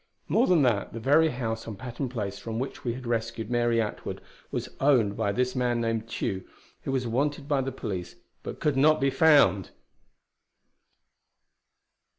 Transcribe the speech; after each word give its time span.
More 0.27 0.47
than 0.47 0.63
that, 0.63 0.93
the 0.93 0.99
very 0.99 1.29
house 1.29 1.67
on 1.67 1.75
Patton 1.75 2.09
Place 2.09 2.39
from 2.39 2.57
which 2.57 2.83
we 2.83 2.95
had 2.95 3.05
rescued 3.05 3.51
Mary 3.51 3.79
Atwood, 3.79 4.19
was 4.49 4.67
owned 4.79 5.15
by 5.15 5.31
this 5.31 5.55
man 5.55 5.79
named 5.79 6.09
Tugh, 6.09 6.41
who 6.81 6.91
was 6.91 7.05
wanted 7.05 7.47
by 7.47 7.61
the 7.61 7.71
police 7.71 8.15
but 8.41 8.59
could 8.59 8.75
not 8.75 8.99
be 8.99 9.11
found! 9.11 9.69